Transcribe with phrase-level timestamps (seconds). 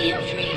[0.00, 0.49] see him free.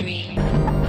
[0.00, 0.79] three.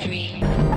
[0.00, 0.69] three.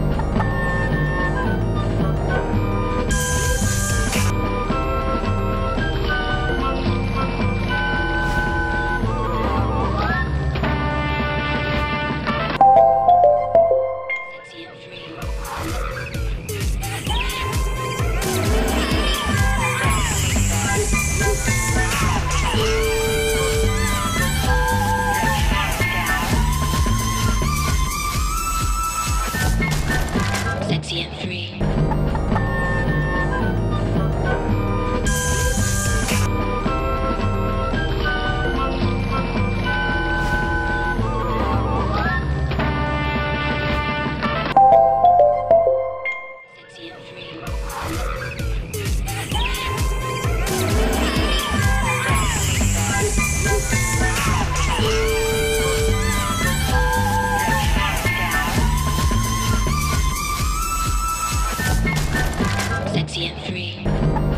[63.23, 64.32] And Free.